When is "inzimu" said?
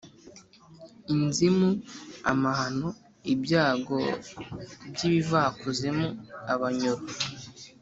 1.13-1.69